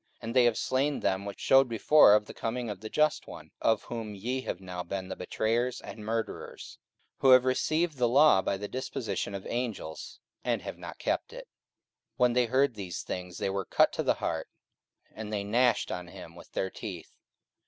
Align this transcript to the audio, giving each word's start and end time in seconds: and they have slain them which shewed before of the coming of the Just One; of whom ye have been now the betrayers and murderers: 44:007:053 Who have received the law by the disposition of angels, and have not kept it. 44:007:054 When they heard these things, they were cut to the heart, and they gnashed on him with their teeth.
and 0.19 0.35
they 0.35 0.45
have 0.45 0.57
slain 0.57 1.01
them 1.01 1.25
which 1.25 1.39
shewed 1.39 1.69
before 1.69 2.15
of 2.15 2.25
the 2.25 2.33
coming 2.33 2.71
of 2.71 2.79
the 2.79 2.89
Just 2.89 3.27
One; 3.27 3.51
of 3.61 3.83
whom 3.83 4.15
ye 4.15 4.41
have 4.41 4.57
been 4.57 4.65
now 4.65 4.81
the 4.81 5.15
betrayers 5.15 5.79
and 5.79 6.03
murderers: 6.03 6.79
44:007:053 7.19 7.19
Who 7.21 7.29
have 7.29 7.45
received 7.45 7.97
the 7.99 8.07
law 8.09 8.41
by 8.41 8.57
the 8.57 8.67
disposition 8.67 9.35
of 9.35 9.45
angels, 9.45 10.19
and 10.43 10.63
have 10.63 10.79
not 10.79 10.97
kept 10.97 11.33
it. 11.33 11.47
44:007:054 12.17 12.17
When 12.17 12.33
they 12.33 12.45
heard 12.47 12.73
these 12.73 13.03
things, 13.03 13.37
they 13.37 13.51
were 13.51 13.63
cut 13.65 13.93
to 13.93 14.01
the 14.01 14.15
heart, 14.15 14.49
and 15.13 15.31
they 15.31 15.43
gnashed 15.43 15.91
on 15.91 16.07
him 16.07 16.33
with 16.33 16.53
their 16.53 16.71
teeth. 16.71 17.11